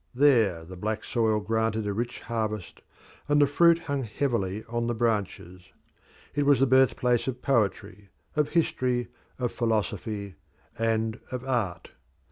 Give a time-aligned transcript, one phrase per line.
[0.15, 2.81] There the black soil granted a rich harvest
[3.29, 5.61] and the fruit hung heavily on the branches.
[6.33, 10.37] It was the birth place of poetry, of history, of philosophy,
[10.75, 11.91] and of art.